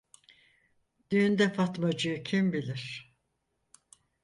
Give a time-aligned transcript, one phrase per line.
[1.11, 3.13] Düğünde Fatmacığı kim bilir?